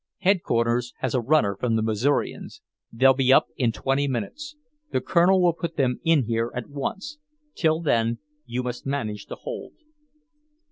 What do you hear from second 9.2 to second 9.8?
to hold."